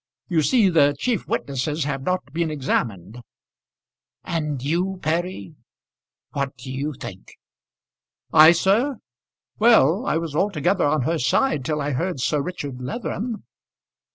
[0.29, 3.21] You see, the chief witnesses have not been examined."
[4.23, 5.53] "And you, Perry,
[6.31, 7.37] what do you think?"
[8.33, 8.97] "I, sir!
[9.59, 13.43] Well, I was altogether on her side till I heard Sir Richard Leatherham."